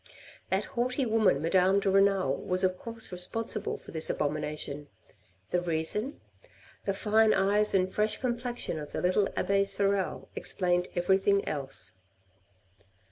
That 0.49 0.63
haughty 0.73 1.05
woman, 1.05 1.43
Madame 1.43 1.79
de 1.79 1.87
Renal, 1.91 2.35
was 2.35 2.63
of 2.63 2.75
course 2.79 3.11
responsible 3.11 3.77
for 3.77 3.91
this 3.91 4.09
abomination. 4.09 4.87
The 5.51 5.61
reason? 5.61 6.19
The 6.85 6.95
fine 6.95 7.35
eyes 7.35 7.75
and 7.75 7.93
fresh 7.93 8.17
complexion 8.17 8.79
of 8.79 8.93
the 8.93 9.01
little 9.03 9.29
abbe 9.35 9.63
Sorel 9.63 10.29
explained 10.35 10.87
everything 10.95 11.47
else. 11.47 11.99